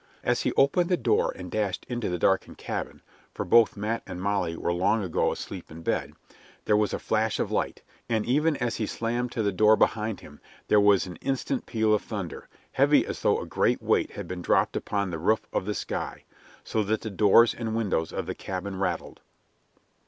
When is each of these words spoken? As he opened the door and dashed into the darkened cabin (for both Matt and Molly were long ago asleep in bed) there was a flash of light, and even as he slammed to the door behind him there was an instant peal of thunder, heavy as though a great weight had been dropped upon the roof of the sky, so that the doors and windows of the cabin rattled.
As 0.23 0.41
he 0.41 0.51
opened 0.53 0.89
the 0.89 0.97
door 0.97 1.31
and 1.35 1.51
dashed 1.51 1.85
into 1.87 2.09
the 2.09 2.17
darkened 2.17 2.57
cabin 2.57 3.03
(for 3.35 3.45
both 3.45 3.77
Matt 3.77 4.01
and 4.07 4.19
Molly 4.19 4.57
were 4.57 4.73
long 4.73 5.03
ago 5.03 5.31
asleep 5.31 5.69
in 5.69 5.83
bed) 5.83 6.13
there 6.65 6.75
was 6.75 6.91
a 6.91 6.97
flash 6.97 7.39
of 7.39 7.51
light, 7.51 7.83
and 8.09 8.25
even 8.25 8.57
as 8.57 8.77
he 8.77 8.87
slammed 8.87 9.31
to 9.33 9.43
the 9.43 9.51
door 9.51 9.75
behind 9.75 10.21
him 10.21 10.41
there 10.69 10.81
was 10.81 11.05
an 11.05 11.17
instant 11.17 11.67
peal 11.67 11.93
of 11.93 12.01
thunder, 12.01 12.47
heavy 12.71 13.05
as 13.05 13.21
though 13.21 13.39
a 13.39 13.45
great 13.45 13.79
weight 13.83 14.13
had 14.13 14.27
been 14.27 14.41
dropped 14.41 14.75
upon 14.75 15.11
the 15.11 15.19
roof 15.19 15.45
of 15.53 15.65
the 15.67 15.75
sky, 15.75 16.23
so 16.63 16.81
that 16.83 17.01
the 17.01 17.11
doors 17.11 17.53
and 17.53 17.75
windows 17.75 18.11
of 18.11 18.25
the 18.25 18.33
cabin 18.33 18.79
rattled. 18.79 19.19